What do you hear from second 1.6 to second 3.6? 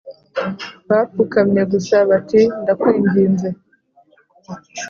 gusa bati 'ndakwinginze